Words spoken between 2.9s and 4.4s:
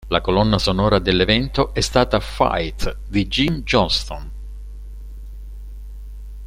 di Jim Johnston.